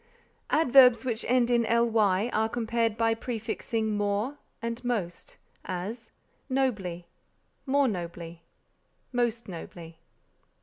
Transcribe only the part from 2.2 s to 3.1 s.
are compared